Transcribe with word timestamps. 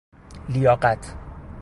لیاقت 0.49 1.15